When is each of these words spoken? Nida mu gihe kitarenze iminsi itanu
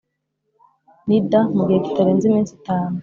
Nida 1.07 1.39
mu 1.55 1.61
gihe 1.67 1.79
kitarenze 1.85 2.23
iminsi 2.27 2.51
itanu 2.59 2.95